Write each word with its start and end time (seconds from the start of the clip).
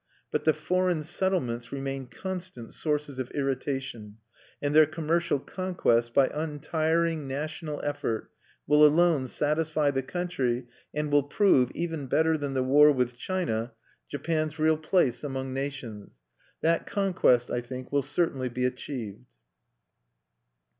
But 0.31 0.45
the 0.45 0.53
foreign 0.55 1.03
settlements 1.03 1.71
remain 1.71 2.07
constant 2.07 2.73
sources 2.73 3.19
of 3.19 3.29
irritation; 3.35 4.17
and 4.59 4.73
their 4.73 4.87
commercial 4.87 5.39
conquest 5.39 6.11
by 6.11 6.25
untiring 6.33 7.27
national 7.27 7.79
effort 7.83 8.31
will 8.65 8.83
alone 8.83 9.27
satisfy 9.27 9.91
the 9.91 10.01
country, 10.01 10.65
and 10.91 11.11
will 11.11 11.21
prove, 11.21 11.69
even 11.75 12.07
better 12.07 12.35
than 12.35 12.55
the 12.55 12.63
war 12.63 12.91
with 12.91 13.15
China, 13.15 13.73
Japan's 14.09 14.57
real 14.57 14.77
place 14.79 15.23
among 15.23 15.53
nations. 15.53 16.15
That 16.61 16.87
conquest, 16.87 17.51
I 17.51 17.61
think, 17.61 17.91
will 17.91 18.01
certainly 18.01 18.49
be 18.49 18.65
achieved. 18.65 19.35